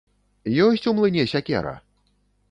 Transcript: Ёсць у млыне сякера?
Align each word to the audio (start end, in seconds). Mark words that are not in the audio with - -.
Ёсць 0.67 0.87
у 0.91 0.93
млыне 0.99 1.25
сякера? 1.33 1.73